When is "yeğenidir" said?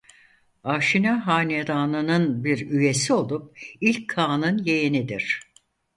4.63-5.41